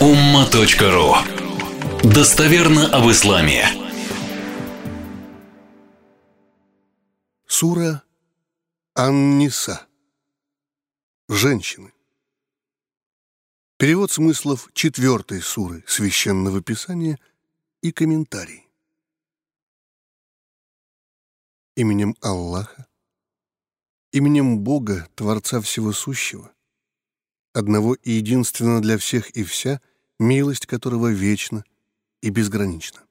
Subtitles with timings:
[0.00, 1.16] umma.ru
[2.04, 3.66] Достоверно об исламе.
[7.48, 8.04] Сура
[8.94, 9.88] Ан-Ниса.
[11.28, 11.92] Женщины.
[13.76, 17.18] Перевод смыслов четвертой суры Священного Писания
[17.82, 18.68] и комментарий.
[21.74, 22.86] Именем Аллаха,
[24.12, 26.52] именем Бога, Творца Всего Сущего,
[27.58, 29.80] одного и единственного для всех и вся,
[30.18, 31.64] милость которого вечна
[32.22, 33.02] и безгранична.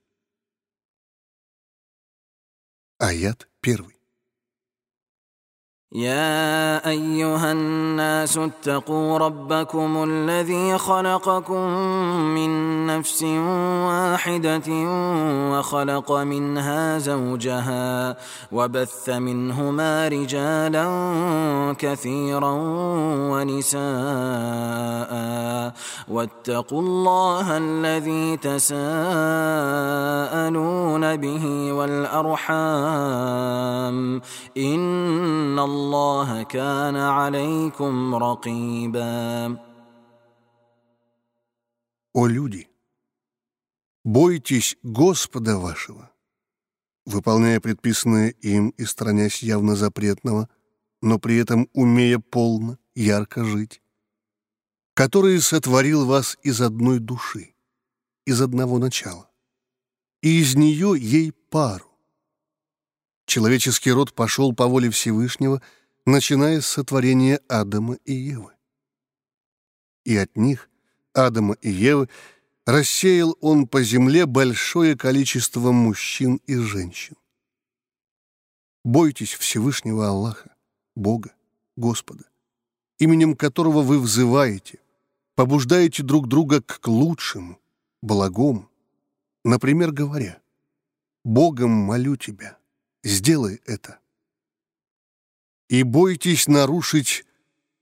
[2.97, 3.96] Аят первый.
[5.91, 11.69] يا أيها الناس اتقوا ربكم الذي خلقكم
[12.35, 13.23] من نفس
[13.87, 14.63] واحدة
[15.51, 18.17] وخلق منها زوجها
[18.51, 20.85] وبث منهما رجالا
[21.79, 22.51] كثيرا
[23.31, 23.77] ونساء.
[26.07, 28.75] واتقوا الله الذي تساءلون
[31.15, 32.57] به والأرحام.
[34.57, 39.58] إن الله الله كان عليكم رقيبا
[42.14, 42.68] О люди!
[44.04, 46.10] Бойтесь Господа вашего,
[47.06, 50.48] выполняя предписанное им и странясь явно запретного,
[51.00, 53.80] но при этом умея полно, ярко жить,
[54.94, 57.54] который сотворил вас из одной души,
[58.26, 59.30] из одного начала,
[60.20, 61.85] и из нее ей пару,
[63.27, 65.61] Человеческий род пошел по воле Всевышнего,
[66.05, 68.53] начиная с сотворения Адама и Евы.
[70.05, 70.69] И от них,
[71.13, 72.07] Адама и Евы,
[72.65, 77.17] рассеял он по земле большое количество мужчин и женщин.
[78.85, 80.55] Бойтесь Всевышнего Аллаха,
[80.95, 81.35] Бога,
[81.75, 82.23] Господа,
[82.97, 84.79] именем которого вы взываете,
[85.35, 87.59] побуждаете друг друга к лучшему,
[88.01, 88.69] благому,
[89.43, 90.39] например, говоря,
[91.25, 92.57] «Богом молю тебя,
[93.07, 94.01] Сделай это.
[95.69, 97.25] И бойтесь нарушить,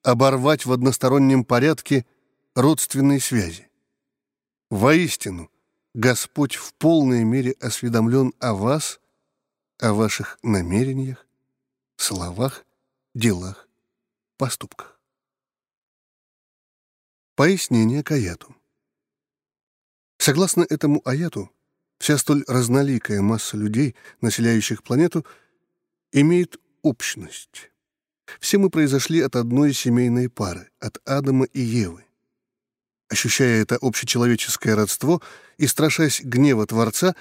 [0.03, 2.05] оборвать в одностороннем порядке
[2.53, 3.67] родственные связи.
[4.69, 5.49] Воистину,
[5.95, 8.99] Господь в полной мере осведомлен о вас,
[9.79, 11.25] о ваших намерениях,
[11.95, 12.63] словах,
[13.15, 13.67] делах,
[14.37, 14.99] поступках.
[17.33, 18.55] Пояснение к аяту.
[20.19, 21.51] Согласно этому аяту,
[21.99, 25.25] Вся столь разноликая масса людей, населяющих планету,
[26.11, 27.71] имеет общность.
[28.39, 32.05] Все мы произошли от одной семейной пары, от Адама и Евы.
[33.07, 35.21] Ощущая это общечеловеческое родство
[35.57, 37.15] и страшась гнева Творца,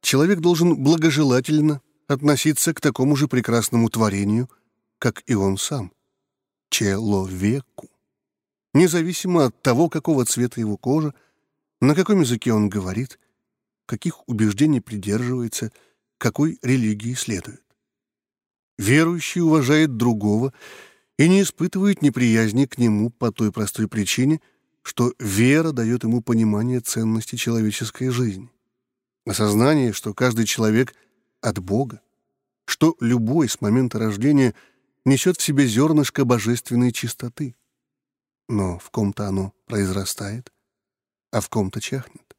[0.00, 4.48] человек должен благожелательно относиться к такому же прекрасному творению,
[4.98, 5.92] как и он сам—
[6.70, 7.90] человеку.
[8.72, 11.12] Независимо от того, какого цвета его кожа,
[11.80, 13.18] на каком языке он говорит—
[13.86, 15.72] каких убеждений придерживается,
[16.18, 17.62] какой религии следует.
[18.78, 20.52] Верующий уважает другого
[21.18, 24.40] и не испытывает неприязни к нему по той простой причине,
[24.82, 28.50] что вера дает ему понимание ценности человеческой жизни,
[29.24, 30.94] осознание, что каждый человек
[31.40, 32.00] от Бога,
[32.66, 34.54] что любой с момента рождения
[35.04, 37.56] несет в себе зернышко божественной чистоты,
[38.48, 40.52] но в ком-то оно произрастает,
[41.32, 42.35] а в ком-то чахнет.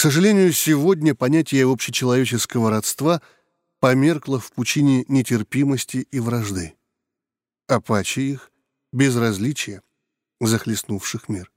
[0.00, 3.20] К сожалению, сегодня понятие общечеловеческого родства
[3.80, 6.74] померкло в пучине нетерпимости и вражды.
[7.68, 8.50] А паче их—
[8.94, 9.82] безразличия,
[10.40, 11.52] захлестнувших мир.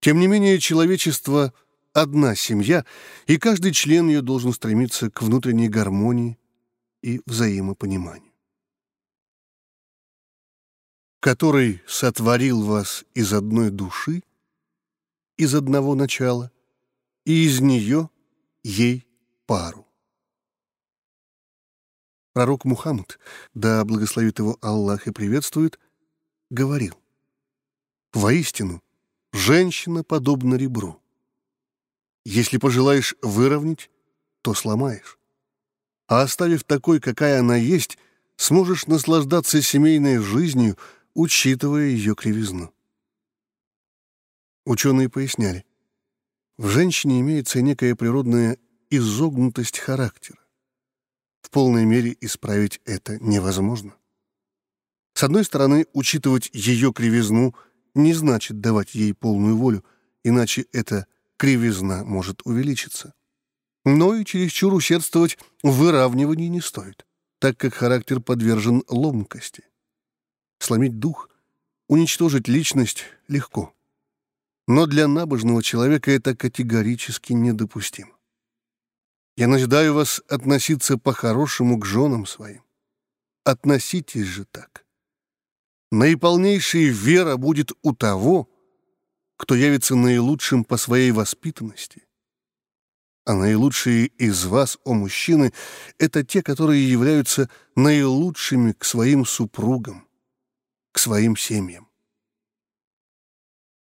[0.00, 1.54] Тем не менее, человечество—
[1.94, 2.84] одна семья,
[3.26, 6.38] и каждый член ее должен стремиться к внутренней гармонии
[7.00, 8.34] и взаимопониманию.
[11.20, 14.22] Который сотворил вас из одной души,
[15.38, 16.50] из одного начала,
[17.24, 18.10] и из нее
[18.62, 19.06] ей
[19.46, 19.86] пару.
[22.32, 23.18] Пророк Мухаммад,
[23.54, 25.78] да благословит его Аллах и приветствует,
[26.50, 26.98] говорил,
[28.12, 28.82] «Воистину,
[29.32, 31.00] женщина подобна ребру.
[32.24, 33.90] Если пожелаешь выровнять,
[34.42, 35.18] то сломаешь.
[36.06, 37.98] А оставив такой, какая она есть,
[38.36, 40.76] сможешь наслаждаться семейной жизнью,
[41.14, 42.74] учитывая ее кривизну».
[44.64, 45.64] Ученые поясняли,
[46.56, 48.58] в женщине имеется некая природная
[48.90, 50.38] изогнутость характера.
[51.42, 53.94] В полной мере исправить это невозможно.
[55.14, 57.54] С одной стороны, учитывать ее кривизну
[57.94, 59.84] не значит давать ей полную волю,
[60.24, 61.06] иначе эта
[61.36, 63.14] кривизна может увеличиться.
[63.84, 67.04] Но и чересчур усердствовать в выравнивании не стоит,
[67.38, 69.64] так как характер подвержен ломкости.
[70.58, 71.28] Сломить дух,
[71.88, 73.74] уничтожить личность легко.
[74.66, 78.16] Но для набожного человека это категорически недопустимо.
[79.36, 82.62] Я назидаю вас относиться по-хорошему к женам своим.
[83.44, 84.86] Относитесь же так.
[85.90, 88.48] Наиполнейшая вера будет у того,
[89.36, 92.06] кто явится наилучшим по своей воспитанности.
[93.26, 95.52] А наилучшие из вас, о мужчины,
[95.98, 100.06] это те, которые являются наилучшими к своим супругам,
[100.92, 101.88] к своим семьям.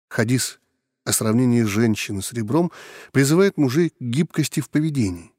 [0.10, 0.60] Хадис
[1.06, 2.72] о сравнении женщины с ребром
[3.12, 5.32] призывает мужей к гибкости в поведении,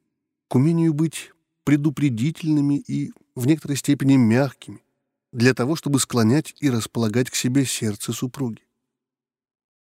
[0.47, 1.31] к умению быть
[1.65, 4.81] предупредительными и в некоторой степени мягкими,
[5.33, 8.61] для того, чтобы склонять и располагать к себе сердце супруги.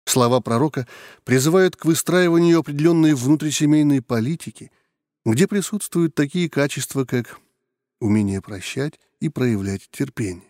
[0.04, 0.88] Слова пророка
[1.24, 4.72] призывают к выстраиванию определенной внутрисемейной политики,
[5.24, 7.38] где присутствуют такие качества, как
[8.00, 10.48] умение прощать и проявлять терпение.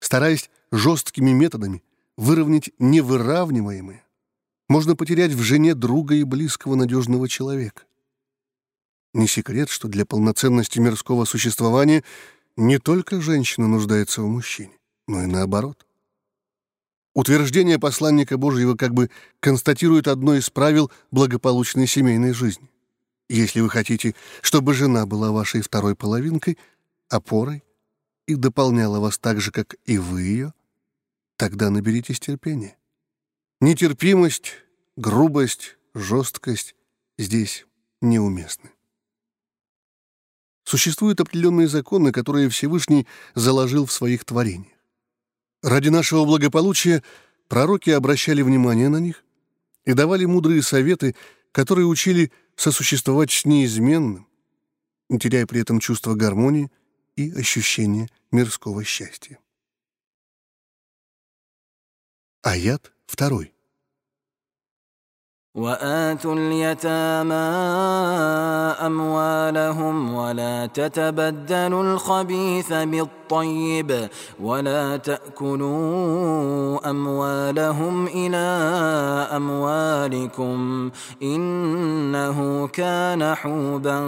[0.00, 1.82] Стараясь жесткими методами
[2.18, 4.04] выровнять невыравниваемое,
[4.68, 7.84] можно потерять в жене друга и близкого надежного человека.
[9.14, 12.02] Не секрет, что для полноценности мирского существования
[12.56, 14.76] не только женщина нуждается в мужчине,
[15.06, 15.86] но и наоборот.
[17.14, 22.68] Утверждение посланника Божьего как бы констатирует одно из правил благополучной семейной жизни.
[23.28, 26.58] Если вы хотите, чтобы жена была вашей второй половинкой,
[27.08, 27.62] опорой
[28.26, 30.54] и дополняла вас так же, как и вы ее,
[31.38, 32.76] тогда наберитесь терпения.
[33.60, 34.54] Нетерпимость,
[34.96, 36.74] грубость, жесткость
[37.16, 37.64] здесь
[38.02, 38.70] неуместны.
[40.64, 44.76] Существуют определенные законы, которые Всевышний заложил в своих творениях.
[45.62, 47.02] Ради нашего благополучия
[47.48, 49.24] пророки обращали внимание на них
[49.84, 51.14] и давали мудрые советы,
[51.52, 54.28] которые учили сосуществовать с неизменным,
[55.08, 56.70] не теряя при этом чувство гармонии
[57.16, 59.38] и ощущения мирского счастья.
[62.43, 63.53] Аят второй.
[65.55, 67.33] وآتوا اليتامى
[68.85, 74.09] أموالهم ولا تتبدلوا الخبيث بالطيب
[74.39, 78.47] ولا تأكلوا أموالهم إلى
[79.35, 80.91] أموالكم
[81.21, 83.99] إنه كان حوبا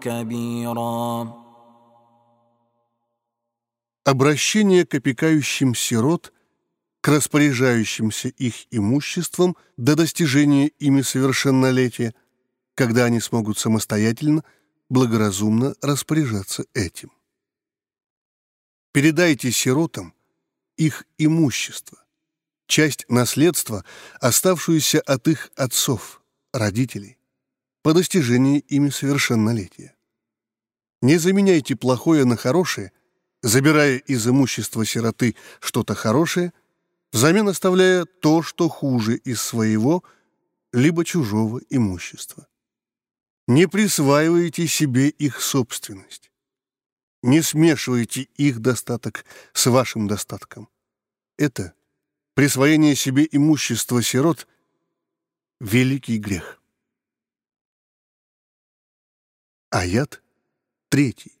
[0.00, 1.46] كبيرا
[4.08, 6.36] Обращение к опекающим сирот –
[7.01, 12.13] к распоряжающимся их имуществом до достижения ими совершеннолетия,
[12.75, 14.43] когда они смогут самостоятельно,
[14.87, 17.11] благоразумно распоряжаться этим.
[18.93, 20.13] Передайте сиротам
[20.77, 21.97] их имущество,
[22.67, 23.83] часть наследства,
[24.19, 26.21] оставшуюся от их отцов,
[26.53, 27.17] родителей,
[27.81, 29.95] по достижении ими совершеннолетия.
[31.01, 32.91] Не заменяйте плохое на хорошее,
[33.41, 36.53] забирая из имущества сироты что-то хорошее–
[37.11, 40.03] взамен оставляя то, что хуже из своего
[40.73, 42.47] либо чужого имущества.
[43.47, 46.31] Не присваивайте себе их собственность.
[47.23, 50.69] Не смешивайте их достаток с вашим достатком.
[51.37, 51.73] Это
[52.33, 54.47] присвоение себе имущества сирот—
[55.59, 56.59] великий грех.
[59.69, 60.23] Аят
[60.89, 61.40] третий.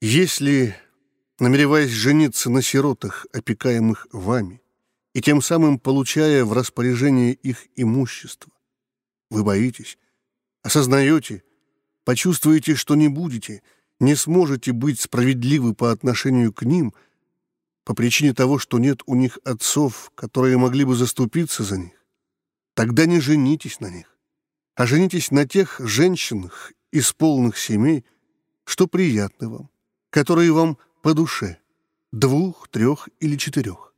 [0.00, 0.76] Если,
[1.40, 4.62] намереваясь жениться на сиротах, опекаемых вами,
[5.12, 8.52] и тем самым получая в распоряжение их имущество,
[9.28, 9.98] вы боитесь,
[10.62, 11.42] осознаете,
[12.04, 13.60] почувствуете, что не будете,
[13.98, 16.94] не сможете быть справедливы по отношению к ним
[17.82, 22.04] по причине того, что нет у них отцов, которые могли бы заступиться за них,
[22.74, 24.16] тогда не женитесь на них,
[24.76, 28.04] а женитесь на тех женщинах из полных семей,
[28.64, 29.70] что приятны вам
[30.10, 31.58] которые вам по душе,
[32.12, 33.94] двух, трех или четырех.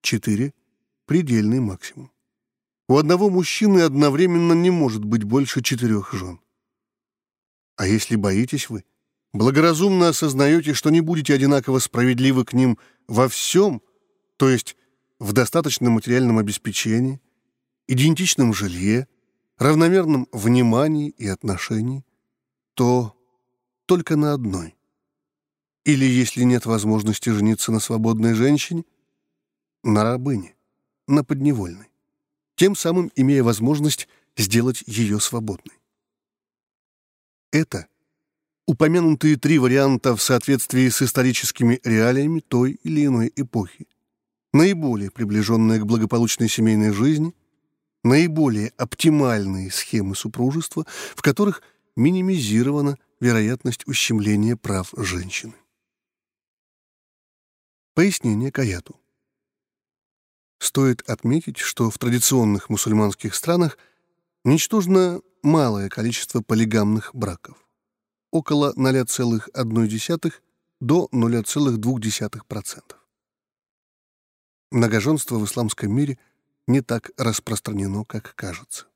[0.00, 0.52] Четыре—
[1.06, 2.10] предельный максимум.
[2.88, 6.40] У одного мужчины одновременно не может быть больше четырех жен.
[7.76, 8.84] А если боитесь вы,
[9.32, 13.82] благоразумно осознаете, что не будете одинаково справедливы к ним во всем,
[14.36, 14.76] то есть
[15.18, 17.20] в достаточном материальном обеспечении,
[17.86, 19.08] идентичном жилье,
[19.58, 22.04] равномерном внимании и отношении,
[22.74, 23.16] то
[23.86, 24.74] только на одной—
[25.84, 28.84] или, если нет возможности жениться на свободной женщине,
[29.82, 30.54] на рабыне,
[31.06, 31.88] на подневольной.
[32.56, 35.74] тем самым имея возможность сделать ее свободной.
[37.50, 37.88] Это
[38.66, 43.88] упомянутые три варианта в соответствии с историческими реалиями той или иной эпохи,
[44.52, 47.34] наиболее приближенные к благополучной семейной жизни,
[48.04, 50.86] наиболее оптимальные схемы супружества,
[51.16, 51.62] в которых
[51.96, 55.54] минимизирована вероятность ущемления прав женщины.
[58.04, 59.00] Пояснение Каяту.
[60.58, 63.78] Стоит отметить, что в традиционных мусульманских странах
[64.44, 67.66] ничтожно малое количество полигамных браков–
[68.30, 70.34] около 0,1
[70.80, 72.94] до 0,2%.
[74.70, 76.18] Многоженство в исламском мире
[76.66, 78.86] не так распространено, как кажется.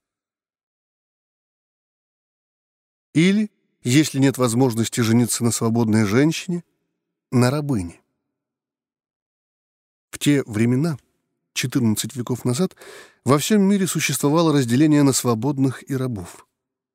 [3.14, 3.50] Или,
[3.82, 6.62] если нет возможности жениться на свободной женщине,
[7.32, 8.02] на рабыне.
[10.18, 10.98] В те времена–
[11.54, 12.74] 14 веков назад
[13.24, 16.48] во всем мире существовало разделение на свободных и рабов,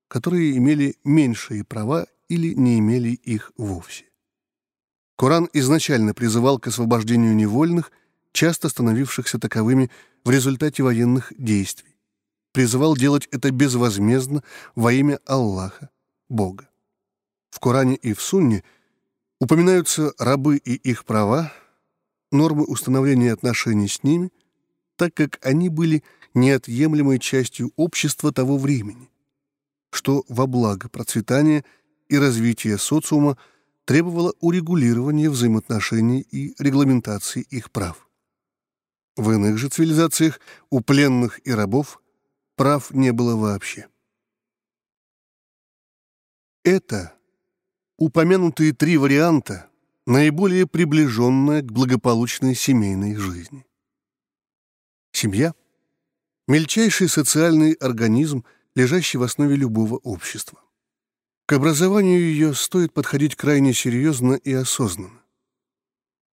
[0.09, 4.09] которые имели меньшие права или не имели их вовсе.
[5.15, 7.93] Коран изначально призывал к освобождению невольных,
[8.33, 9.89] часто становившихся таковыми
[10.25, 11.95] в результате военных действий.
[12.51, 14.43] Призывал делать это безвозмездно
[14.75, 15.91] во имя Аллаха,
[16.27, 16.67] Бога.
[17.51, 18.65] В Коране и в Сунне
[19.39, 21.53] упоминаются рабы и их права,
[22.33, 24.29] нормы установления отношений с ними—
[24.95, 29.09] так как они были неотъемлемой частью общества того времени,
[29.91, 31.63] что во благо процветания
[32.07, 33.37] и развития социума
[33.85, 38.07] требовало урегулирования взаимоотношений и регламентации их прав.
[39.15, 42.01] В иных же цивилизациях у пленных и рабов
[42.55, 43.87] прав не было вообще.
[46.63, 47.13] Это
[47.97, 49.69] упомянутые три варианта
[50.05, 53.65] наиболее приближенная к благополучной семейной жизни.
[55.11, 55.53] Семья—
[56.47, 58.43] мельчайший социальный организм,
[58.75, 60.59] лежащий в основе любого общества.
[61.45, 65.21] К образованию ее стоит подходить крайне серьезно и осознанно.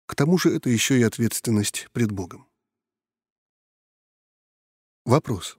[0.06, 2.46] К тому же это еще и ответственность пред Богом.
[5.04, 5.58] Вопрос.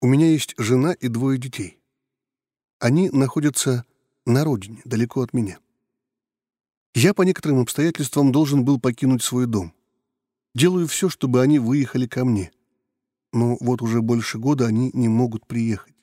[0.00, 1.78] У меня есть жена и двое детей.
[2.78, 3.84] Они находятся
[4.24, 5.58] на родине, далеко от меня.
[7.00, 9.72] Я по некоторым обстоятельствам должен был покинуть свой дом.
[10.56, 12.50] Делаю все, чтобы они выехали ко мне.
[13.32, 15.94] Но вот уже больше года они не могут приехать.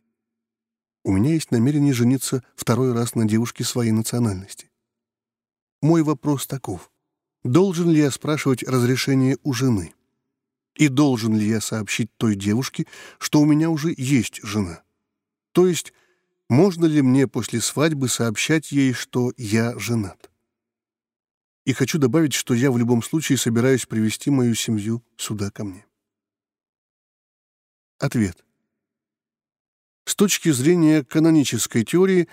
[1.04, 4.72] У меня есть намерение жениться второй раз на девушке своей национальности.
[5.82, 6.90] Мой вопрос таков.
[7.44, 9.94] Должен ли я спрашивать разрешение у жены?
[10.78, 12.88] И должен ли я сообщить той девушке,
[13.20, 14.82] что у меня уже есть жена?
[15.52, 15.92] То есть,
[16.48, 20.32] можно ли мне после свадьбы сообщать ей, что я женат?
[21.65, 25.86] И хочу добавить, что я в любом случае собираюсь привести мою семью сюда ко мне.
[27.98, 28.45] Ответ.
[30.05, 32.27] С точки зрения канонической теории,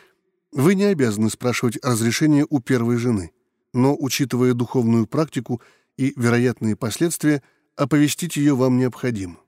[0.53, 3.33] вы не обязаны спрашивать разрешение у первой жены,
[3.73, 5.63] но, учитывая духовную практику
[5.97, 7.43] и вероятные последствия,
[7.75, 9.41] оповестить ее вам необходимо.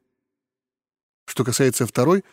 [1.26, 2.24] Что касается второй,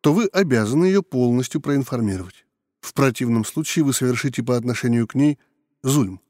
[0.00, 2.46] то вы обязаны ее полностью проинформировать.
[2.80, 5.38] В противном случае вы совершите по отношению к ней
[5.82, 6.20] зульм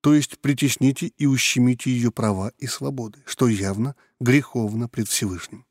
[0.00, 5.66] то есть притесните и ущемите ее права и свободы, что явно греховно пред Всевышним.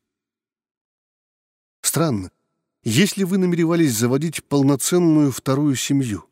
[1.81, 2.31] Странно,
[2.83, 6.25] если вы намеревались заводить полноценную вторую семью,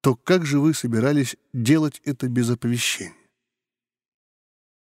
[0.00, 3.14] то как же вы собирались делать это без оповещения?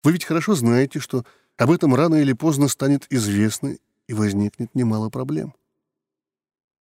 [0.03, 1.25] Вы ведь хорошо знаете, что
[1.57, 3.77] об этом рано или поздно станет известно
[4.07, 5.55] и возникнет немало проблем.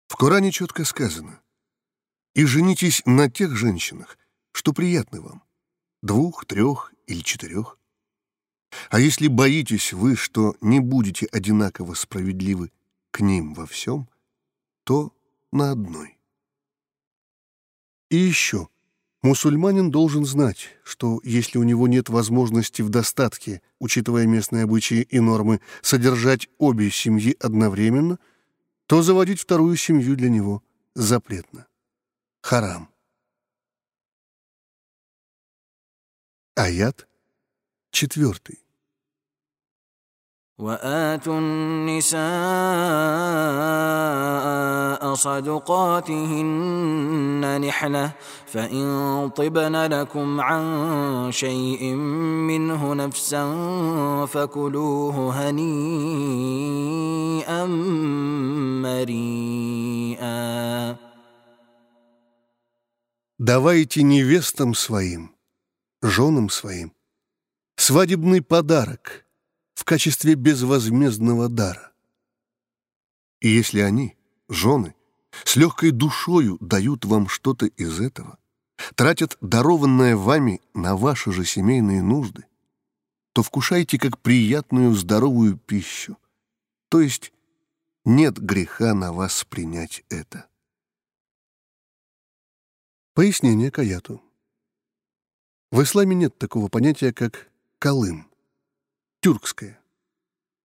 [0.09, 1.41] В Коране четко сказано
[2.35, 4.19] «И женитесь на тех женщинах,
[4.53, 5.43] что приятны вам,
[6.03, 7.79] двух, трех или четырех.
[8.91, 12.71] А если боитесь вы, что не будете одинаково справедливы
[13.11, 14.09] к ним во всем,
[14.85, 15.13] то
[15.53, 16.19] на одной.
[18.11, 18.69] И еще,
[19.23, 25.21] мусульманин должен знать, что если у него нет возможности в достатке, учитывая местные обычаи и
[25.21, 28.19] нормы, содержать обе семьи одновременно,
[28.87, 30.63] то заводить вторую семью для него
[30.95, 31.67] запретно.
[32.43, 32.92] Харам.
[36.62, 37.08] Аят
[37.92, 38.68] четвертый.
[40.58, 42.18] وآتوا النساء
[45.14, 46.62] صدقاتهن
[47.62, 48.12] نحلة
[48.46, 51.94] فإن طبن لكم عن شيء
[52.50, 53.46] منه نفسا
[54.26, 56.86] فكلوه هنيئا
[58.82, 60.48] مريئا
[63.40, 65.31] Давайте невестам своим
[66.03, 66.93] женам своим
[67.77, 69.25] свадебный подарок,
[69.75, 71.93] в качестве безвозмездного дара.
[73.41, 74.17] И если они,
[74.49, 74.95] жены,
[75.45, 78.39] с легкой душою дают вам что-то из этого,
[78.95, 82.45] тратят дарованное вами на ваши же семейные нужды,
[83.33, 86.19] то вкушайте как приятную здоровую пищу,
[86.89, 87.33] то есть
[88.05, 90.47] нет греха на вас принять это.
[93.15, 94.23] Пояснение к аяту.
[95.73, 98.31] В исламе нет такого понятия, как «колым»—
[99.23, 99.81] тюркское.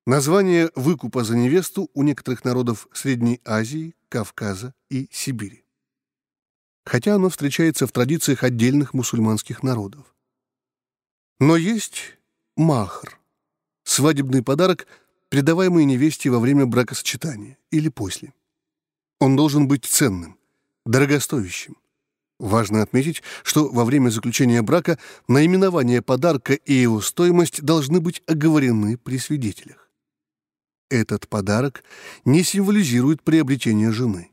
[0.06, 5.64] Название выкупа за невесту у некоторых народов Средней Азии, Кавказа и Сибири.
[6.84, 10.14] Хотя оно встречается в традициях отдельных мусульманских народов.
[11.40, 12.18] Но есть
[12.58, 13.18] махр—
[13.86, 14.88] свадебный подарок,
[15.30, 18.34] придаваемый невесте во время бракосочетания или после.
[19.20, 20.38] Он должен быть ценным,
[20.86, 21.78] дорогостоящим,
[22.39, 28.98] Важно отметить, что во время заключения брака наименование подарка и его стоимость должны быть оговорены
[28.98, 29.89] при свидетелях.
[30.89, 31.84] Этот подарок
[32.25, 34.32] не символизирует приобретение жены.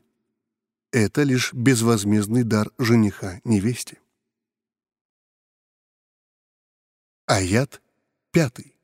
[0.91, 3.97] Это лишь безвозмездный дар жениха невесте.
[7.25, 7.81] Аят
[8.31, 8.74] пятый.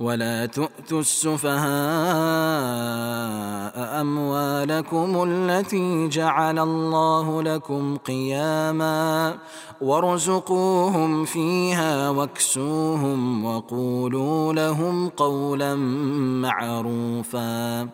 [0.00, 1.60] ولا تؤتوا السفهاء
[4.00, 9.38] اموالكم التي جعل الله لكم قياما
[9.80, 15.74] وارزقوهم فيها واكسوهم وقولوا لهم قولا
[16.44, 17.88] معروفا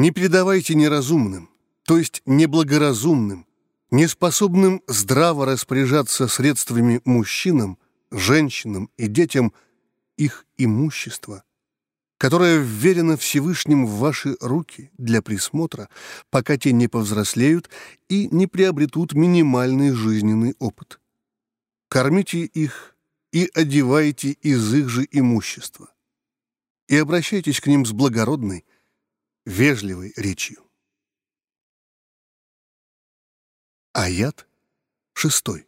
[0.00, 1.48] Не передавайте неразумным,
[1.84, 3.46] то есть неблагоразумным,
[3.90, 7.78] неспособным здраво распоряжаться средствами мужчинам
[8.13, 9.53] женщинам и детям
[10.17, 11.43] их имущество,
[12.17, 15.89] которое вверено Всевышним в ваши руки для присмотра,
[16.29, 17.69] пока те не повзрослеют
[18.07, 20.99] и не приобретут минимальный жизненный опыт.
[21.89, 22.95] Кормите их
[23.31, 25.93] и одевайте из их же имущества.
[26.87, 28.65] И обращайтесь к ним с благородной,
[29.45, 30.63] вежливой речью.
[33.93, 34.47] Аят
[35.13, 35.67] шестой.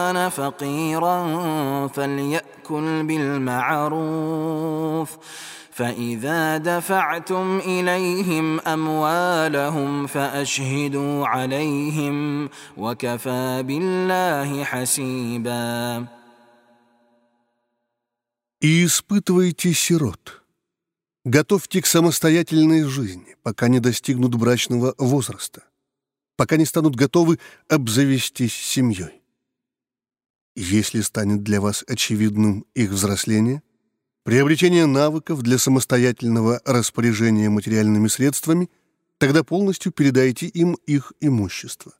[0.00, 1.18] كان فقيرا
[1.88, 4.38] فليأكل بالمعروف
[5.72, 16.06] فإذا دفعتم إليهم أموالهم فأشهدوا عليهم وكفى بالله حسيبا
[18.62, 20.42] И испытывайте сирот.
[21.26, 25.62] Готовьте к самостоятельной жизни, пока не достигнут брачного возраста,
[26.36, 29.19] пока не станут готовы обзавестись семьей.
[30.55, 33.63] Если станет для вас очевидным их взросление,
[34.23, 38.69] приобретение навыков для самостоятельного распоряжения материальными средствами,
[39.17, 41.93] тогда полностью передайте им их имущество.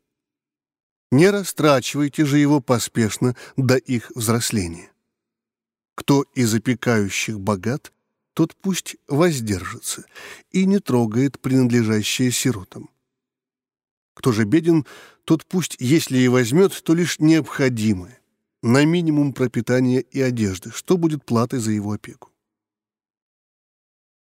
[1.12, 4.92] Не растрачивайте же его поспешно до их взросления.
[5.96, 7.92] Кто из опекающих богат,
[8.34, 10.06] тот пусть воздержится
[10.52, 12.90] и не трогает принадлежащее сиротам.
[14.14, 14.86] Кто же беден,
[15.26, 18.21] тот пусть, если и возьмет, то лишь необходимое,
[18.62, 22.32] на минимум пропитания и одежды, что будет платой за его опеку.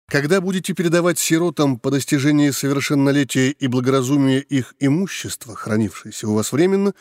[0.09, 6.95] Когда будете передавать сиротам по достижении совершеннолетия и благоразумия их имущества, хранившееся у вас временно,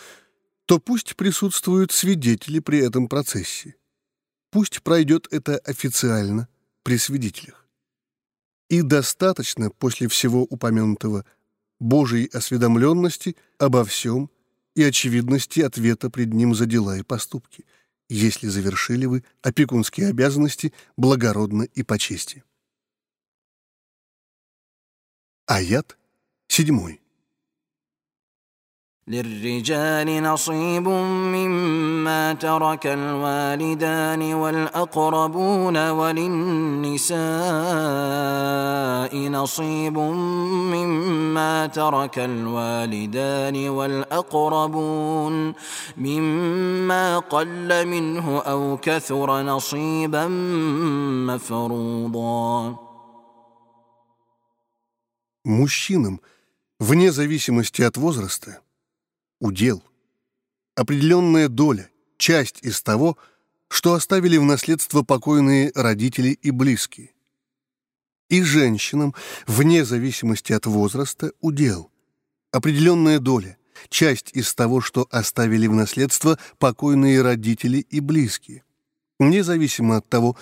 [0.65, 3.75] то пусть присутствуют свидетели при этом процессе.
[4.49, 6.47] Пусть пройдет это официально
[6.81, 7.67] при свидетелях.
[8.69, 11.25] И достаточно после всего упомянутого
[11.79, 14.31] Божьей осведомленности обо всем
[14.75, 17.65] и очевидности ответа пред ним за дела и поступки,
[18.09, 22.43] если завершили вы опекунские обязанности благородно и по чести.
[25.47, 25.97] Аят
[26.47, 27.01] седьмой.
[29.10, 37.20] للرجال نصيب مما ترك الوالدان والأقربون وللنساء
[39.28, 45.54] نصيب مما ترك الوالدان والأقربون
[45.96, 50.26] مما قل منه أو كثر نصيبا
[51.26, 52.76] مفروضا
[55.42, 56.20] Мужчинам,
[56.78, 58.60] вне зависимости от возраста,
[59.39, 59.83] удел,
[60.75, 63.17] определенная доля часть из того,
[63.67, 67.11] что оставили в наследство покойные родители и близкие.
[68.29, 69.13] И женщинам,
[69.47, 71.91] вне зависимости от возраста, удел.
[72.51, 73.57] Определенная доля,
[73.89, 78.63] часть из того, что оставили в наследство покойные родители и близкие.
[79.19, 80.37] Независимо от того,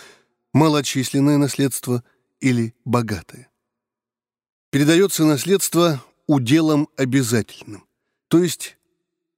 [0.54, 2.04] малочисленное наследство
[2.40, 3.50] или богатое.
[4.72, 7.86] Передается наследство уделом обязательным,
[8.28, 8.78] то есть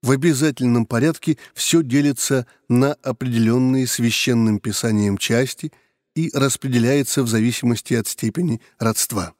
[0.05, 5.73] в обязательном порядке все делится на определенные священным писанием части
[6.13, 9.33] и распределяется в зависимости от степени родства.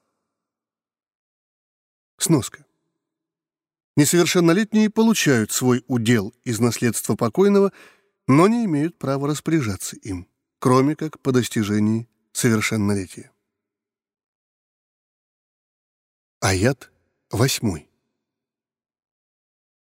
[2.18, 2.66] Сноска.
[3.96, 7.72] Несовершеннолетние получают свой удел из наследства покойного,
[8.28, 13.32] но не имеют права распоряжаться им, кроме как по достижении совершеннолетия.
[16.40, 16.92] Аят
[17.30, 17.88] восьмой.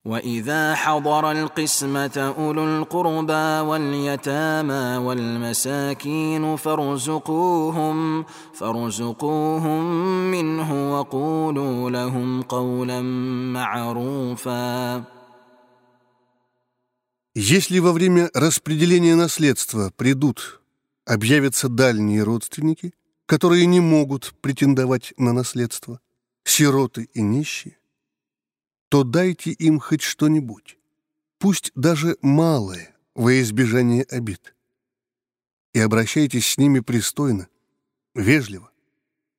[0.06, 9.84] وإذا حضر القسمة أولو القربى واليتامى والمساكين فارزقوهم فارزقوهم
[10.32, 13.02] منه وقولوا لهم قولا
[13.54, 15.04] معروفا
[17.38, 20.62] Если во время распределения наследства придут,
[21.06, 22.94] объявятся дальние родственники,
[23.26, 26.00] которые не могут претендовать на наследство,
[26.46, 27.78] сироты и нищие,
[28.91, 30.77] то дайте им хоть что-нибудь,
[31.39, 34.55] пусть даже малое, во избежание обид.
[35.73, 37.49] И обращайтесь с ними пристойно,
[38.17, 38.73] вежливо,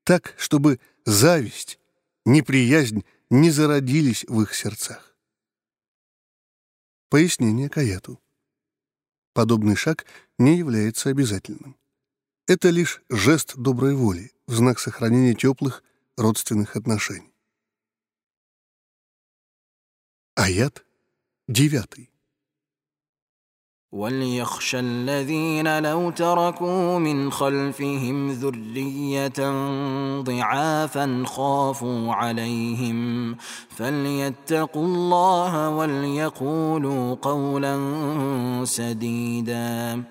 [0.06, 1.80] так, чтобы зависть,
[2.26, 5.18] неприязнь не зародились в их сердцах.
[7.10, 8.22] Пояснение к аяту.
[9.34, 10.06] Подобный шаг
[10.40, 11.76] не является обязательным.
[12.48, 15.84] Это лишь жест доброй воли в знак сохранения теплых
[16.16, 17.31] родственных отношений.
[20.37, 20.85] Аят
[21.49, 22.11] девятый.
[23.93, 29.41] وليخشى الذين لو تركوا من خلفهم ذرية
[30.23, 33.37] ضعافا خافوا عليهم
[33.71, 37.75] فليتقوا الله وليقولوا قولا
[38.65, 40.05] سديدا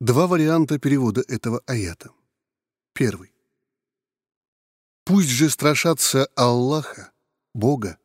[0.00, 2.10] Два варианта перевода этого аята.
[2.92, 3.32] Первый.
[5.04, 7.12] Пусть же страшатся Аллаха,
[7.53, 7.97] Бога,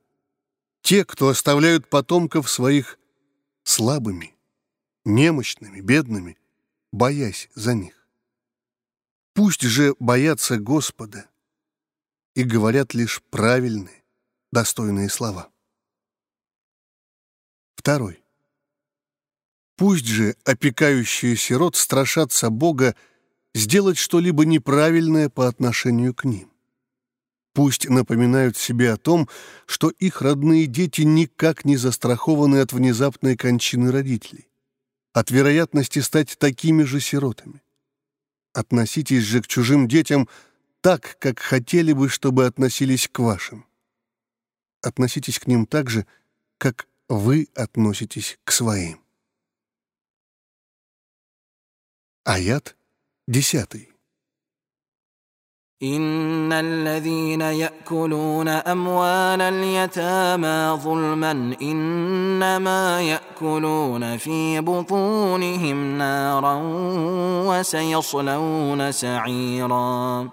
[0.82, 2.98] те, кто оставляют потомков своих
[3.62, 4.34] слабыми,
[5.04, 6.38] немощными, бедными,
[6.92, 8.06] боясь за них.
[9.32, 11.28] Пусть же боятся Господа
[12.34, 14.04] и говорят лишь правильные,
[14.52, 15.50] достойные слова.
[17.74, 18.22] Второй.
[19.76, 22.94] Пусть же опекающие сирот страшатся Бога
[23.54, 26.53] сделать что-либо неправильное по отношению к ним.
[27.54, 29.28] Пусть напоминают себе о том,
[29.64, 34.48] что их родные дети никак не застрахованы от внезапной кончины родителей,
[35.12, 37.62] от вероятности стать такими же сиротами.
[38.52, 40.28] Относитесь же к чужим детям
[40.80, 43.64] так, как хотели бы, чтобы относились к вашим.
[44.82, 46.06] Относитесь к ним так же,
[46.58, 49.00] как вы относитесь к своим.
[52.24, 52.76] Аят
[53.28, 53.93] десятый.
[55.83, 66.55] إن الذين يأكلون أموال اليتامى ظلما إنما يأكلون في بطونهم نارا
[67.47, 70.29] وسيصلون سعيرا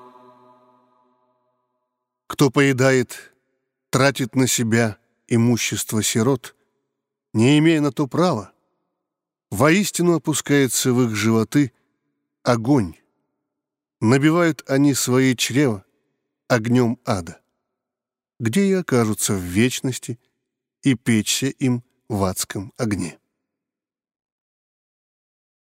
[2.29, 3.33] Кто поедает,
[3.91, 6.57] тратит на себя имущество сирот,
[7.33, 8.51] не имея на то права,
[9.53, 11.73] воистину опускается в их животы
[12.43, 12.97] огонь,
[14.02, 15.86] набивают они свои чрева
[16.48, 17.40] огнем ада,
[18.40, 20.20] где и окажутся в вечности
[20.82, 23.20] и печься им в адском огне.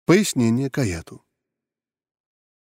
[0.05, 1.23] Пояснение к аяту.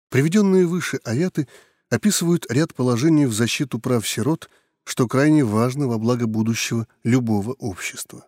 [0.09, 1.49] Приведенные выше аяты
[1.91, 4.49] описывают ряд положений в защиту прав сирот,
[4.85, 8.27] что крайне важно во благо будущего любого общества.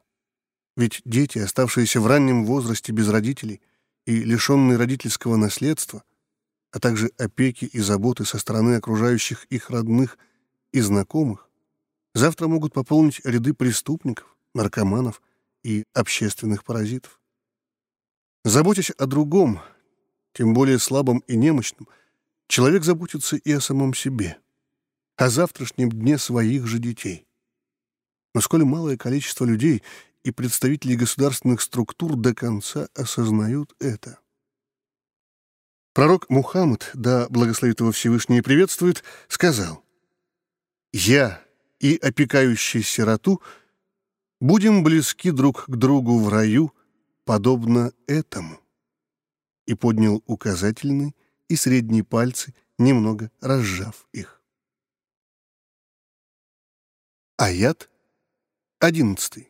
[0.77, 3.62] Ведь дети, оставшиеся в раннем возрасте без родителей
[4.05, 6.05] и лишенные родительского наследства,
[6.73, 10.19] а также опеки и заботы со стороны окружающих их родных
[10.73, 11.49] и знакомых,
[12.15, 15.21] завтра могут пополнить ряды преступников, наркоманов
[15.63, 17.21] и общественных паразитов.
[18.45, 19.61] Заботясь о другом,
[20.33, 21.89] тем более слабом и немощном,
[22.49, 24.39] человек заботится и о самом себе,
[25.17, 27.27] о завтрашнем дне своих же детей.
[28.35, 29.83] Но сколь малое количество людей
[30.23, 34.21] и представителей государственных структур до конца осознают это.
[36.01, 39.85] Пророк Мухаммад, да благословит его Всевышний приветствует, сказал,
[40.95, 41.45] «Я
[41.79, 43.43] и опекающий сироту
[44.41, 46.73] Будем близки друг к другу в раю,
[47.27, 48.59] подобно этому.
[49.67, 51.15] И поднял указательный
[51.49, 54.41] и средний пальцы, немного разжав их.
[57.37, 57.91] Аят
[58.79, 59.50] одиннадцатый.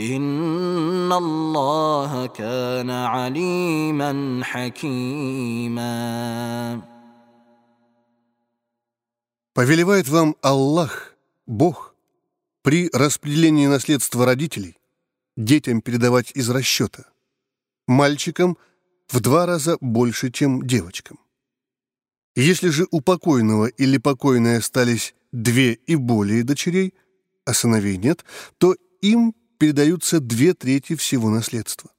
[0.00, 5.94] إن الله كان عليما حكيما
[9.54, 11.14] Повелевает вам Аллах,
[11.46, 11.94] Бог,
[12.62, 14.76] при распределении наследства родителей
[15.36, 17.04] детям передавать из расчета,
[17.86, 18.58] мальчикам
[19.08, 21.20] в два раза больше, чем девочкам.
[22.34, 26.94] Если же у покойного или покойной остались две и более дочерей,
[27.45, 28.25] а сыновей нет,
[28.57, 31.91] то им передаются две трети всего наследства.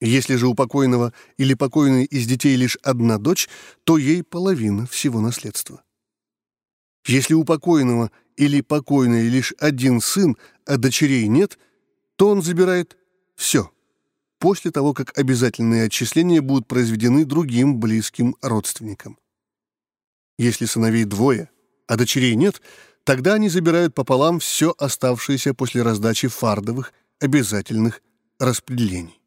[0.00, 3.48] Если же у покойного или покойной из детей лишь одна дочь,
[3.84, 5.82] то ей половина всего наследства.
[7.06, 11.58] Если у покойного или покойной лишь один сын, а дочерей нет,
[12.16, 12.96] то он забирает
[13.34, 13.72] все,
[14.38, 19.18] после того, как обязательные отчисления будут произведены другим близким родственникам.
[20.38, 21.50] Если сыновей двое,
[21.88, 22.60] а дочерей нет,
[23.08, 28.02] тогда они забирают пополам все оставшееся после раздачи фардовых обязательных
[28.38, 29.18] распределений.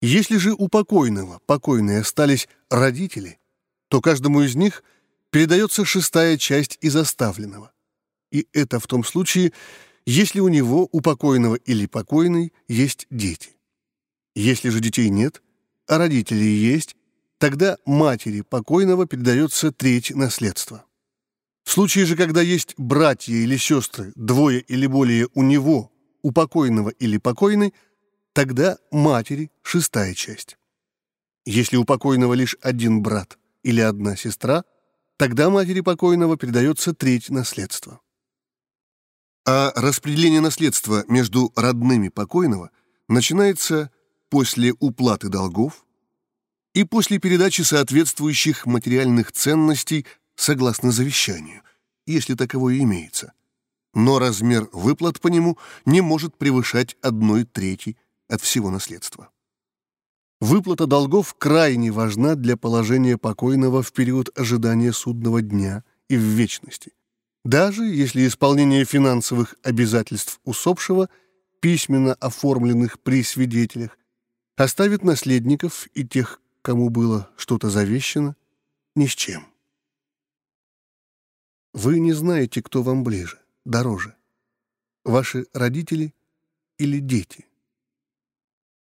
[0.00, 3.40] Если же у покойного покойные остались родители,
[3.88, 4.84] то каждому из них–
[5.34, 7.72] передается шестая часть из оставленного.
[8.30, 9.52] И это в том случае,
[10.06, 13.56] если у него, у покойного или покойной, есть дети.
[14.36, 15.42] Если же детей нет,
[15.88, 16.94] а родители есть,
[17.38, 20.84] тогда матери покойного передается треть наследства.
[21.64, 25.90] В случае же, когда есть братья или сестры, двое или более у него,
[26.22, 27.74] у покойного или покойной,
[28.32, 30.56] тогда матери шестая часть.
[31.46, 34.64] Если у покойного лишь один брат или одна сестра,
[35.16, 38.00] Тогда матери покойного передается треть наследства.
[39.46, 42.70] А распределение наследства между родными покойного
[43.08, 43.90] начинается
[44.28, 45.84] после уплаты долгов
[46.72, 51.62] и после передачи соответствующих материальных ценностей согласно завещанию,
[52.06, 53.32] если таковое имеется.
[53.94, 57.96] Но размер выплат по нему не может превышать одной трети
[58.28, 59.30] от всего наследства.
[60.40, 66.92] Выплата долгов крайне важна для положения покойного в период ожидания судного дня и в вечности.
[67.44, 71.08] Даже если исполнение финансовых обязательств усопшего,
[71.60, 73.96] письменно оформленных при свидетелях,
[74.56, 78.36] оставит наследников и тех, кому было что-то завещено,
[78.94, 79.46] ни с чем.
[81.74, 84.14] Вы не знаете, кто вам ближе, дороже,
[85.04, 86.14] ваши родители
[86.78, 87.44] или дети–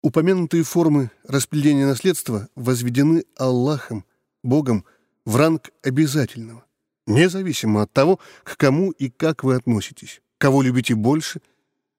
[0.07, 4.05] Упомянутые формы распределения наследства возведены Аллахом,
[4.44, 4.85] Богом,
[5.25, 6.64] в ранг обязательного,
[7.09, 11.40] независимо от того, к кому и как вы относитесь, кого любите больше,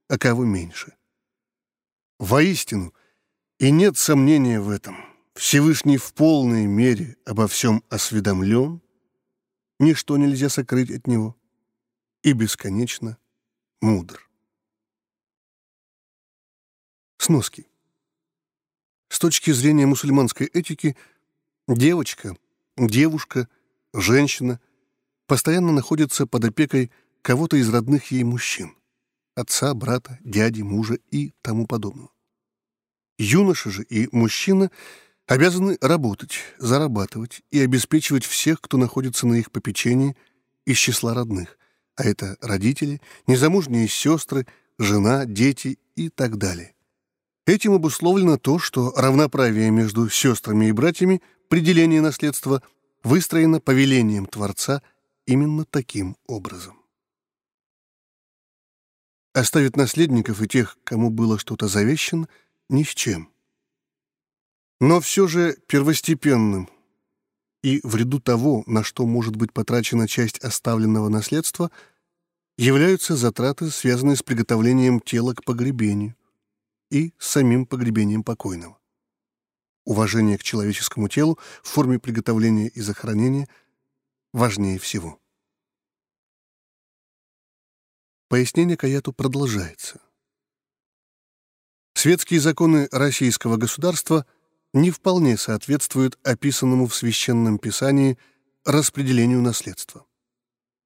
[0.07, 0.93] а кого меньше.
[2.17, 2.93] Воистину,
[3.59, 4.95] и нет сомнения в этом,
[5.33, 8.79] Всевышний в полной мере обо всем осведомлен,
[9.79, 11.35] ничто нельзя сокрыть от него,
[12.23, 13.17] и бесконечно
[13.81, 14.29] мудр.
[17.17, 17.67] Сноски.
[19.09, 20.95] С точки зрения мусульманской этики,
[21.67, 22.37] девочка,
[22.77, 23.47] девушка,
[23.93, 24.59] женщина
[25.25, 28.75] постоянно находится под опекой кого-то из родных ей мужчин–
[29.37, 32.11] отца, брата, дяди, мужа и тому подобного.
[33.17, 34.71] Юноша же и мужчина
[35.27, 40.15] обязаны работать, зарабатывать и обеспечивать всех, кто находится на их попечении
[40.65, 41.57] из числа родных,
[41.95, 44.47] а это родители, незамужние сестры,
[44.79, 46.73] жена, дети и так далее.
[47.45, 52.61] Этим обусловлено то, что равноправие между сестрами и братьями при делении наследства
[53.03, 54.81] выстроено повелением Творца
[55.25, 56.81] именно таким образом.
[59.33, 62.27] Оставит наследников и тех, кому было что-то завещено,
[62.69, 63.29] ни с чем.
[64.79, 66.69] Но все же первостепенным
[67.63, 71.71] и в ряду того, на что может быть потрачена часть оставленного наследства,
[72.57, 76.15] являются затраты, связанные с приготовлением тела к погребению–
[76.89, 78.79] и самим погребением покойного.
[79.85, 83.47] Уважение к человеческому телу в форме приготовления и захоронения
[84.33, 85.19] важнее всего.
[88.27, 90.01] Пояснение Каяту продолжается.
[91.93, 94.25] Светские законы российского государства
[94.73, 98.17] не вполне соответствуют описанному в Священном Писании
[98.65, 100.05] распределению наследства.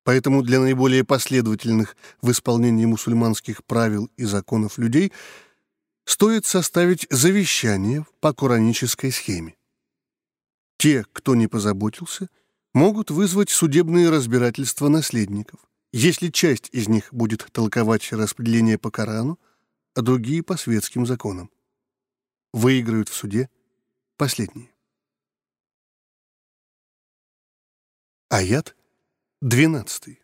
[0.03, 5.11] Поэтому для наиболее последовательных в исполнении мусульманских правил и законов людей–
[6.05, 9.55] стоит составить завещание по куранической схеме.
[10.77, 12.29] Те, кто не позаботился,
[12.73, 15.59] могут вызвать судебные разбирательства наследников,
[15.93, 19.39] если часть из них будет толковать распределение по Корану,
[19.93, 21.49] а другие по светским законам.
[22.53, 23.49] Выиграют в суде
[24.21, 24.71] последние.
[28.29, 28.75] Аят
[29.41, 30.21] 12.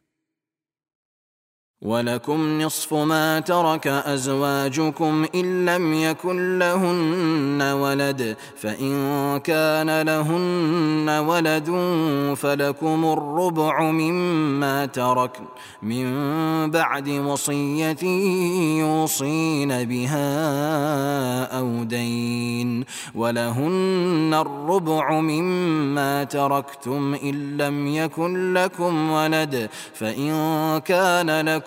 [1.81, 11.69] ولكم نصف ما ترك ازواجكم ان لم يكن لهن ولد فان كان لهن ولد
[12.37, 15.39] فلكم الربع مما ترك
[15.81, 16.07] من
[16.71, 18.03] بعد وصيه
[18.79, 20.27] يوصين بها
[21.59, 22.85] أو دين
[23.15, 31.66] ولهن الربع مما تركتم ان لم يكن لكم ولد فان كان لكم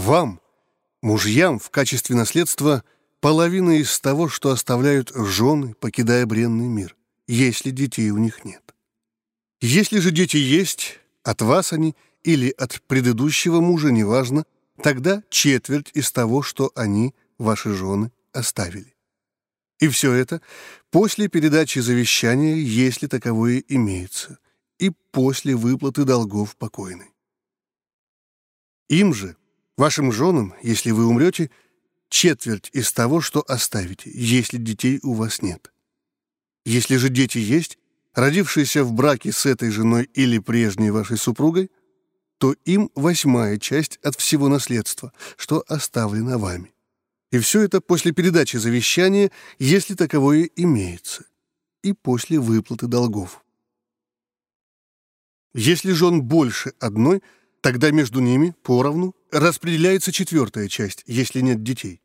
[0.00, 0.40] Вам,
[1.02, 2.84] мужьям, в качестве наследства
[3.20, 8.74] половина из того, что оставляют жены, покидая бренный мир, если детей у них нет.
[9.60, 14.46] Если же дети есть, от вас они или от предыдущего мужа, неважно,
[14.82, 18.96] тогда четверть из того, что они, ваши жены, оставили.
[19.80, 20.40] И все это
[20.90, 24.38] после передачи завещания, если таковое имеется,
[24.78, 27.12] и после выплаты долгов покойной.
[28.88, 29.36] Им же
[29.80, 31.50] Вашим женам, если вы умрете,
[32.10, 35.72] четверть из того, что оставите, если детей у вас нет.
[36.66, 37.78] Если же дети есть,
[38.12, 41.70] родившиеся в браке с этой женой или прежней вашей супругой,
[42.36, 46.74] то им восьмая часть от всего наследства, что оставлено вами.
[47.32, 51.24] И все это после передачи завещания, если таковое имеется,
[51.82, 53.42] и после выплаты долгов.
[55.54, 57.22] Если жен больше одной–
[57.60, 62.00] Тогда между ними поровну распределяется четвертая часть, если нет детей,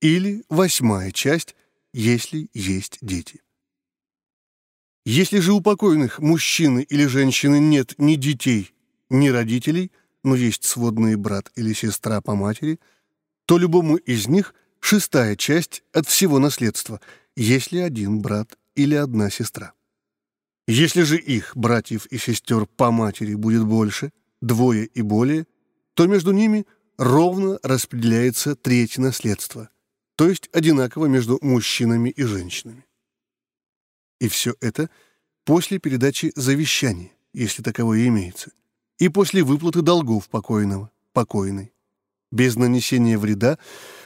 [0.00, 1.56] или восьмая часть,
[1.92, 3.42] если есть дети.
[5.04, 8.72] Если же у покойных мужчины или женщины нет ни детей,
[9.08, 9.90] ни родителей,
[10.22, 12.78] но есть сводный брат или сестра по матери,
[13.46, 17.00] то любому из них шестая часть от всего наследства,
[17.34, 19.72] если один брат или одна сестра.
[20.68, 25.46] Если же их, братьев и сестер по матери, будет больше– двое и более,
[25.94, 26.66] то между ними
[26.96, 29.70] ровно распределяется третье наследство,
[30.16, 32.84] то есть одинаково между мужчинами и женщинами.
[34.20, 34.90] И все это
[35.44, 38.52] после передачи завещания, если таковое имеется,
[38.98, 41.72] и после выплаты долгов покойного, покойной,
[42.30, 43.58] без нанесения вреда,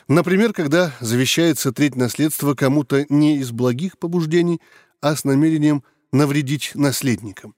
[0.09, 4.61] например, когда завещается треть наследства кому-то не из благих побуждений,
[5.01, 5.83] а с намерением
[6.13, 7.55] навредить наследникам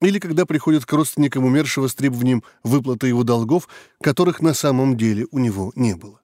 [0.00, 3.68] или когда приходят к родственникам умершего с требованием выплаты его долгов,
[4.00, 6.20] которых на самом деле у него не было.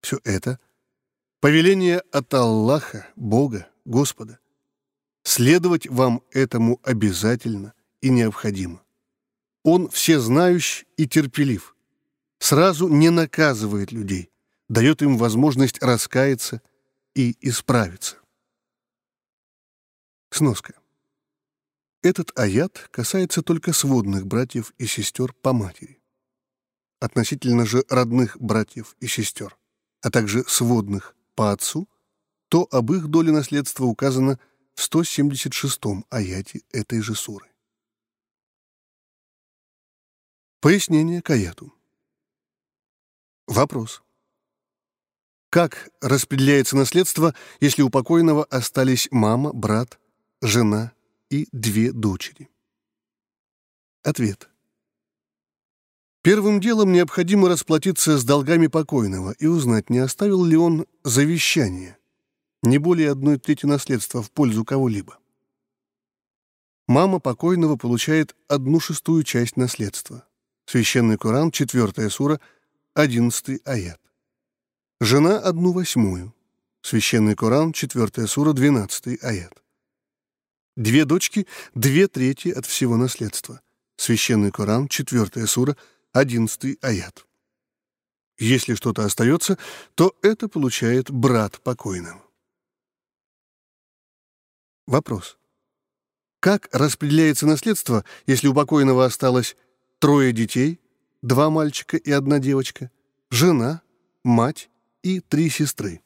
[0.00, 0.60] Все это—
[1.40, 4.38] повеление от Аллаха, Бога, Господа.
[5.24, 8.82] Следовать вам этому обязательно и необходимо.
[9.64, 11.74] Он всезнающ и терпелив.
[12.38, 14.30] Сразу не наказывает людей,
[14.68, 16.62] дает им возможность раскаяться
[17.14, 18.16] и исправиться.
[20.30, 20.74] Сноска.
[22.02, 26.00] Этот аят касается только сводных братьев и сестер по матери.
[27.00, 29.56] Относительно же родных братьев и сестер,
[30.00, 31.88] а также сводных по отцу,
[32.48, 34.38] то об их доле наследства указано
[34.74, 37.50] в 176-м аяте этой же суры.
[40.60, 41.74] Пояснение к аяту.
[43.46, 44.02] Вопрос.
[45.50, 49.98] Как распределяется наследство, если у покойного остались мама, брат,
[50.42, 50.92] жена
[51.30, 52.48] и две дочери?
[54.02, 54.48] Ответ.
[56.22, 61.96] Первым делом необходимо расплатиться с долгами покойного и узнать, не оставил ли он завещание,
[62.62, 65.18] не более одной трети наследства в пользу кого-либо.
[66.86, 70.26] Мама покойного получает одну шестую часть наследства.
[70.64, 72.40] Священный Коран, 4 сура,
[72.94, 74.00] 11 аят.
[75.00, 76.34] Жена— одну восьмую.
[76.82, 79.62] Священный Коран, 4 сура, 12 аят.
[80.78, 83.60] Две дочки— две трети от всего наследства.
[83.96, 85.76] Священный Коран, 4 сура,
[86.12, 87.26] 11 аят.
[88.38, 89.58] Если что-то остается,
[89.96, 92.24] то это получает брат покойного.
[94.86, 95.36] Вопрос.
[96.38, 99.56] Как распределяется наследство, если у покойного осталось
[99.98, 100.78] трое детей,
[101.22, 102.92] два мальчика и одна девочка,
[103.30, 103.82] жена,
[104.22, 104.70] мать
[105.02, 106.02] и три сестры.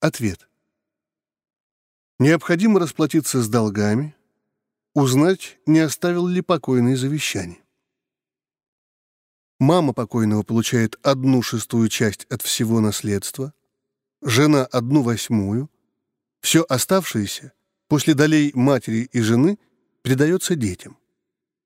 [0.00, 0.46] Ответ.
[2.18, 4.14] Необходимо расплатиться с долгами,
[4.94, 7.58] узнать, не оставил ли покойный завещание.
[9.58, 13.52] Мама покойного получает одну шестую часть от всего наследства,
[14.22, 15.70] жена— одну восьмую,
[16.40, 17.52] все оставшееся
[17.86, 19.58] после долей матери и жены
[20.02, 20.96] передается детям.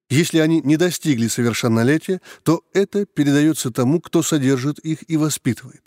[0.09, 5.85] Если они не достигли совершеннолетия, то это передается тому, кто содержит их и воспитывает.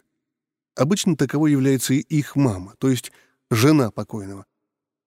[0.75, 3.11] Обычно таковой является и их мама, то есть
[3.51, 4.45] жена покойного.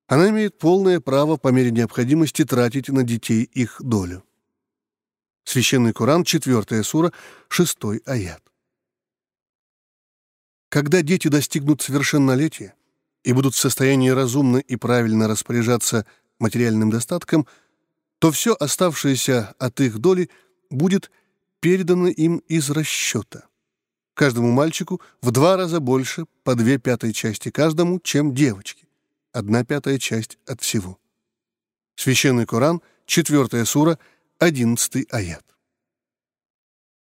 [0.06, 4.24] Она имеет полное право по мере необходимости тратить на детей их долю.
[5.44, 7.12] Священный Коран, 4 сура,
[7.48, 8.42] 6 аят.
[10.68, 12.74] Когда дети достигнут совершеннолетия
[13.24, 16.06] и будут в состоянии разумно и правильно распоряжаться
[16.38, 17.46] материальным достатком–
[18.18, 20.30] то все оставшееся от их доли
[20.70, 21.10] будет
[21.60, 23.46] передано им из расчета.
[24.14, 28.85] Каждому мальчику в два раза больше, по две пятой части каждому, чем девочке.
[29.36, 30.98] Одна пятая часть от всего.
[31.94, 33.98] Священный Коран, 4 сура,
[34.38, 35.44] 11 аят.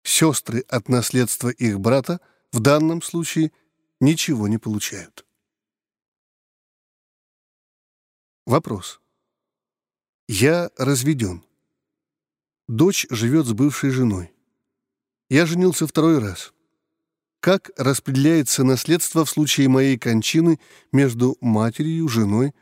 [0.03, 2.19] Сестры от наследства их брата
[2.51, 3.53] в данном случае
[4.01, 5.25] ничего не получают.
[8.45, 8.99] Вопрос.
[10.27, 11.45] Я разведен.
[12.67, 14.33] Дочь живет с бывшей женой.
[15.29, 16.53] Я женился второй раз.
[17.39, 20.59] Как распределяется наследство в случае моей кончины
[20.91, 22.53] между матерью, женой,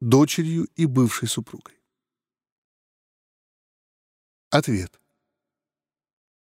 [0.00, 1.74] дочерью и бывшей супругой?
[4.50, 5.00] Ответ.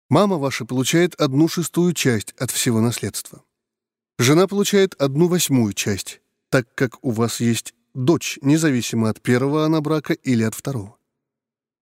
[0.10, 3.44] Мама ваша получает одну шестую часть от всего наследства.
[4.20, 9.80] Жена получает одну восьмую часть, так как у вас есть дочь, независимо от первого она
[9.82, 10.98] брака или от второго.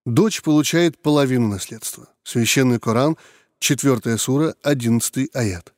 [0.04, 2.08] Дочь получает половину наследства.
[2.22, 3.16] Священный Коран,
[3.58, 5.75] 4 сура, 11 аят.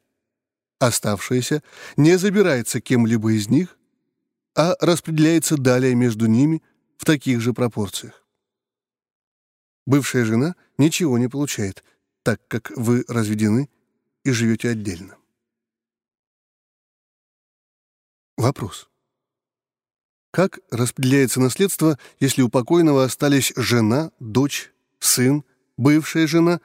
[0.79, 1.63] Оставшееся
[1.97, 3.77] не забирается кем-либо из них,
[4.55, 6.63] а распределяется далее между ними
[6.97, 8.25] в таких же пропорциях.
[9.87, 11.83] Бывшая жена ничего не получает,
[12.23, 13.69] так как вы разведены
[14.25, 15.17] и живете отдельно.
[18.37, 18.89] Вопрос.
[20.31, 24.71] Как распределяется наследство, если у покойного остались жена, дочь,
[25.01, 25.43] сын,
[25.77, 26.61] бывшая жена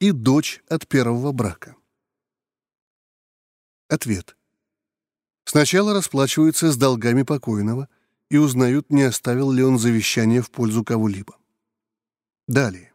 [0.00, 1.76] и дочь от первого брака?
[3.94, 4.36] Ответ.
[5.44, 7.88] Сначала расплачиваются с долгами покойного
[8.28, 11.36] и узнают, не оставил ли он завещание в пользу кого-либо.
[12.48, 12.92] Далее.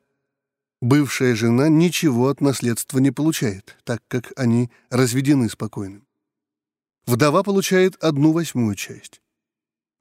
[0.82, 6.06] Бывшая жена ничего от наследства не получает, так как они разведены с покойным.
[7.06, 9.22] Вдова получает одну восьмую часть.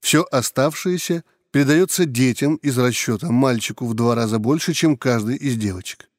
[0.00, 1.22] Все оставшееся
[1.52, 6.10] передается детям из расчета мальчику в два раза больше, чем каждый из девочек.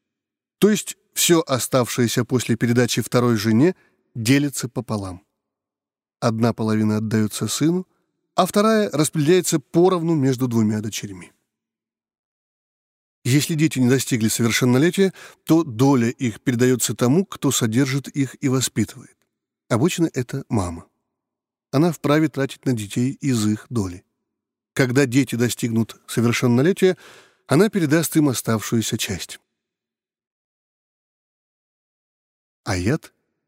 [0.57, 3.75] То есть все оставшееся после передачи второй жене
[4.23, 5.25] делится пополам.
[6.19, 7.87] Одна половина отдается сыну,
[8.35, 11.31] а вторая распределяется поровну между двумя дочерьми.
[13.23, 15.13] Если дети не достигли совершеннолетия,
[15.43, 19.17] то доля их передается тому, кто содержит их и воспитывает.
[19.69, 20.87] Обычно это мама.
[21.71, 24.03] Она вправе тратить на детей из их доли.
[24.73, 26.97] Когда дети достигнут совершеннолетия,
[27.47, 29.39] она передаст им оставшуюся часть.
[32.63, 33.13] Аят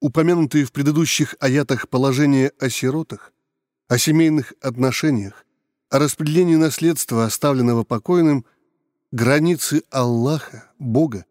[0.00, 3.32] упомянутые в предыдущих аятах положения о сиротах
[3.88, 5.46] о семейных отношениях,
[5.90, 8.44] о распределении наследства, оставленного покойным,
[9.10, 11.24] границы Аллаха, Бога,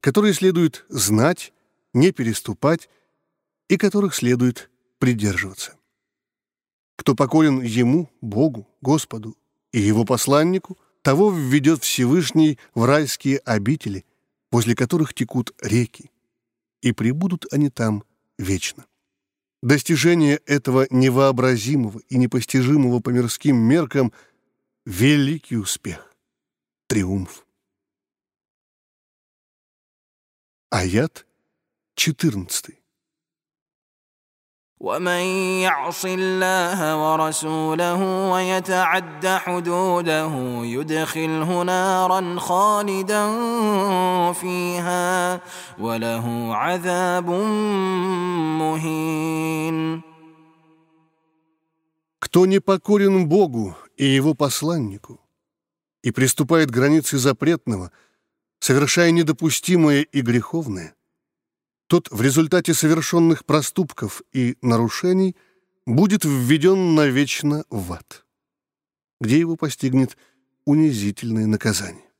[0.00, 1.52] которые следует знать,
[1.94, 2.90] не переступать
[3.68, 5.74] и которых следует придерживаться.
[6.96, 9.36] Кто покорен Ему, Богу, Господу
[9.72, 14.04] и Его посланнику, того введет Всевышний в райские обители,
[14.50, 16.10] возле которых текут реки,
[16.84, 18.04] и прибудут они там
[18.38, 18.84] вечно.
[19.62, 24.12] Достижение этого невообразимого и непостижимого по мирским меркам—
[24.84, 26.14] великий успех,
[26.86, 27.46] триумф.
[30.68, 31.26] Аят
[31.94, 32.83] 14.
[34.83, 35.21] ومن
[35.67, 40.33] يعص الله ورسوله ويتعد حدوده
[40.63, 43.23] يدخله نارا خالدا
[44.33, 45.41] فيها
[45.79, 47.29] وله عذاب
[48.59, 50.01] مهين
[52.19, 55.19] Кто не покорен Богу и Его посланнику
[56.03, 57.91] и приступает к границе запретного,
[58.59, 60.93] совершая недопустимое и греховное,
[61.86, 65.36] тот в результате совершенных проступков и нарушений
[65.86, 68.26] будет введен навечно в ад,
[69.20, 70.16] где его постигнет
[70.64, 72.10] унизительное наказание.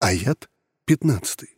[0.00, 0.48] Аят
[0.84, 1.57] 15.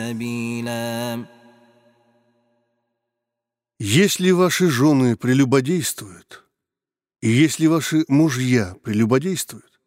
[0.00, 1.26] سبيلا
[3.78, 6.44] Если ваши жены прелюбодействуют,
[7.20, 9.80] и если ваши мужья прелюбодействуют,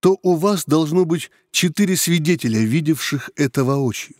[0.00, 4.18] то у вас должно быть четыре свидетеля, видевших это воочию,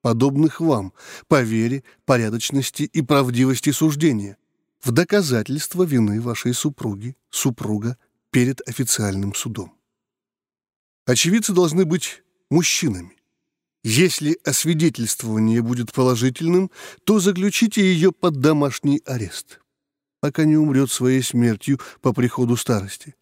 [0.00, 0.94] подобных вам
[1.28, 4.38] по вере, порядочности и правдивости суждения,
[4.82, 7.98] в доказательство вины вашей супруги, супруга
[8.30, 9.74] перед официальным судом.
[11.04, 13.16] Очевидцы должны быть мужчинами.
[13.83, 16.69] если освидетельствование будет положительным,
[17.03, 19.59] то заключите ее под домашний арест,
[20.19, 23.15] пока не умрет своей смертью по приходу старости,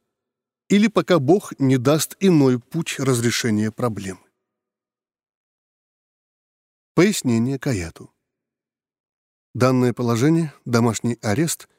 [0.67, 4.19] или пока Бог не даст иной путь разрешения проблемы.
[6.93, 8.11] Пояснение Каяту.
[9.53, 11.69] Данное положение, домашний арест,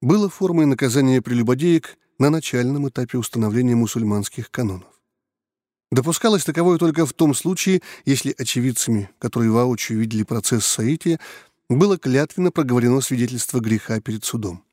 [0.00, 4.89] было формой наказания прелюбодеек на начальном этапе установления мусульманских канонов.
[5.90, 11.18] Допускалось таковое только в том случае, если очевидцами, которые воочию видели процесс соития,
[11.68, 14.64] было клятвенно проговорено свидетельство греха перед судом.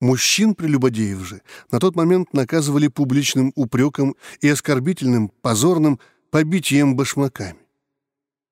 [0.00, 5.98] Мужчин прелюбодеев же на тот момент наказывали публичным упреком и оскорбительным, позорным
[6.30, 7.58] побитием башмаками.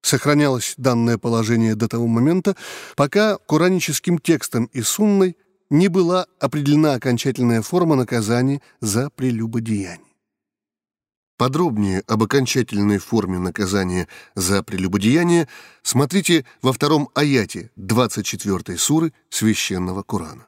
[0.02, 2.56] Сохранялось данное положение до того момента,
[2.96, 5.36] пока кураническим текстом и сунной
[5.70, 10.05] не была определена окончательная форма наказания за прелюбодеяние.
[11.36, 15.48] Подробнее об окончательной форме наказания за прелюбодеяние
[15.82, 20.46] смотрите во втором аяте 24 суры Священного Корана.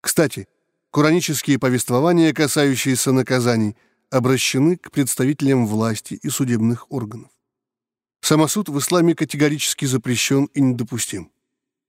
[0.00, 0.48] Кстати,
[0.90, 3.76] куранические повествования, касающиеся наказаний,
[4.10, 7.30] обращены к представителям власти и судебных органов.
[8.22, 11.30] Самосуд в исламе категорически запрещен и недопустим.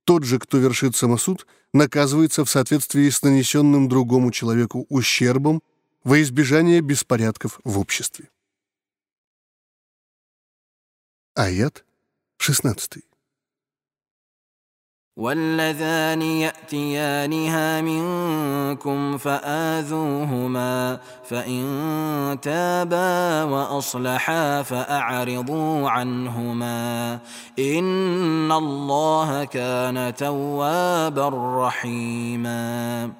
[0.03, 5.63] Тот же, кто вершит самосуд, наказывается в соответствии с нанесенным другому человеку ущербом
[6.06, 8.30] во избежание беспорядков в обществе.
[11.34, 11.84] Аят
[12.38, 13.02] 16.
[15.16, 27.18] واللذان ياتيانها منكم فاذوهما فان تابا واصلحا فاعرضوا عنهما
[27.58, 31.28] ان الله كان توابا
[31.66, 33.10] رحيما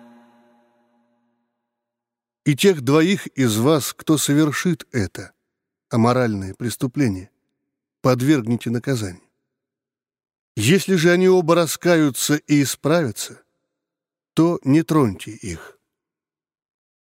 [2.48, 5.34] И тех двоих из вас, кто совершит это,
[5.90, 7.30] аморальное преступление,
[8.00, 9.30] подвергните наказанию.
[10.56, 13.44] Если же они оба раскаются и исправятся,
[14.34, 15.78] то не троньте их.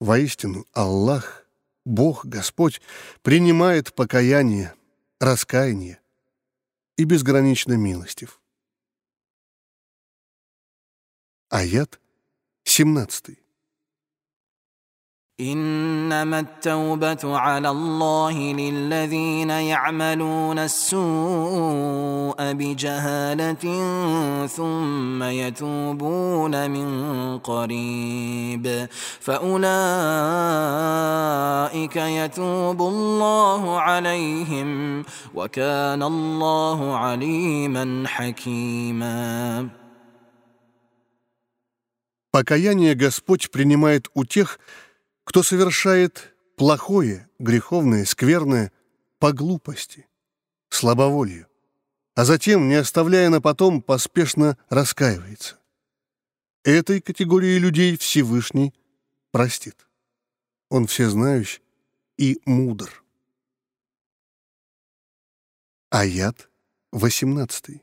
[0.00, 1.46] Воистину, Аллах,
[1.84, 2.80] Бог, Господь,
[3.20, 4.74] принимает покаяние,
[5.20, 6.00] раскаяние
[6.96, 8.40] и безгранично милостив.
[11.50, 12.00] Аят
[12.62, 13.43] 17.
[15.39, 23.55] انما التوبه على الله للذين يعملون السوء بجهاله
[24.47, 26.87] ثم يتوبون من
[27.37, 28.87] قريب
[29.19, 29.55] فاولئك
[31.95, 35.03] يتوب الله عليهم
[35.35, 39.69] وكان الله عليما حكيما
[42.31, 44.59] Покаяние Господь принимает у тех,
[45.24, 48.72] кто совершает плохое, греховное, скверное
[49.18, 50.06] по глупости,
[50.68, 51.48] слабоволью,
[52.14, 55.58] а затем, не оставляя на потом, поспешно раскаивается.
[56.62, 58.72] Этой категории людей Всевышний
[59.32, 59.88] простит.
[60.70, 61.62] Он всезнающий
[62.16, 63.02] и мудр.
[65.90, 66.48] Аят
[66.92, 67.82] 18.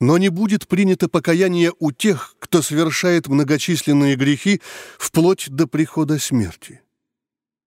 [0.00, 4.60] Но не будет принято покаяние у тех, кто совершает многочисленные грехи
[4.96, 6.82] вплоть до прихода смерти.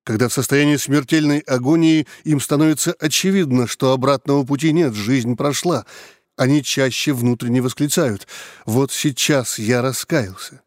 [0.04, 5.86] Когда в состоянии смертельной агонии им становится очевидно, что обратного пути нет, жизнь прошла,
[6.38, 8.28] они чаще внутренне восклицают
[8.66, 10.62] «Вот сейчас я раскаялся».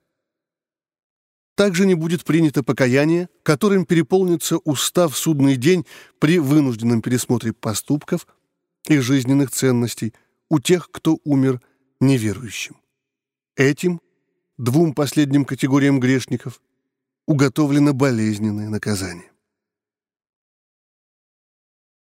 [1.57, 5.87] Также не будет принято покаяние, которым переполнится устав судный день
[6.19, 8.27] при вынужденном пересмотре поступков
[8.87, 10.13] и жизненных ценностей–
[10.51, 11.61] у тех, кто умер
[12.01, 12.77] неверующим.
[13.57, 14.01] Этим,
[14.59, 16.61] двум последним категориям грешников,
[17.27, 19.31] уготовлено болезненное наказание.